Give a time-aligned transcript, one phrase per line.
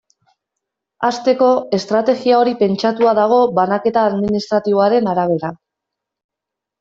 [1.09, 5.53] Hasteko, estrategia hori pentsatua dago banaketa administratiboaren arabera.